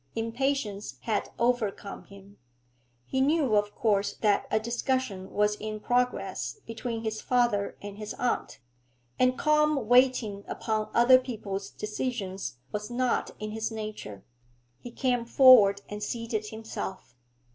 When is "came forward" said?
14.89-15.81